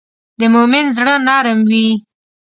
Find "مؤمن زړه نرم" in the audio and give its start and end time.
0.53-1.59